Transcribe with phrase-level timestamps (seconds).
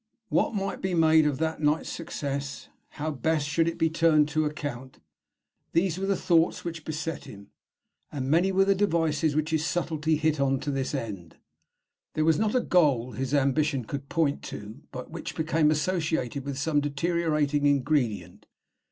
[0.29, 4.45] What might be made of that night's success; how best it should be turned to
[4.45, 4.97] account!
[5.73, 7.51] these were the thoughts which beset him,
[8.11, 11.37] and many were the devices which his subtlety hit on to this end.
[12.15, 16.57] There was not a goal his ambition could point to but which became associated with
[16.57, 18.47] some deteriorating ingredient.